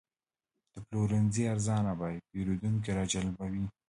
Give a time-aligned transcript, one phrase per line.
[0.73, 3.65] د پلورنځي ارزانه بیې پیرودونکي راجلبوي.